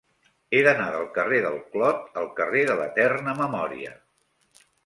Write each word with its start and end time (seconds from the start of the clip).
He 0.53 0.61
d'anar 0.67 0.87
del 0.95 1.03
carrer 1.17 1.41
del 1.43 1.59
Clot 1.75 2.17
al 2.23 2.31
carrer 2.41 2.65
de 2.71 2.81
l'Eterna 2.83 3.39
Memòria. 3.47 3.93